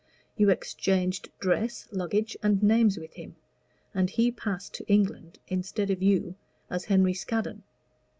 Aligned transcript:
You 0.35 0.49
exchanged 0.49 1.29
dress, 1.37 1.87
luggage, 1.91 2.35
and 2.41 2.63
names 2.63 2.97
with 2.97 3.13
him, 3.13 3.35
and 3.93 4.09
he 4.09 4.31
passed 4.31 4.73
to 4.73 4.87
England 4.87 5.37
instead 5.47 5.91
of 5.91 6.01
you 6.01 6.33
as 6.71 6.85
Henry 6.85 7.13
Scaddon. 7.13 7.61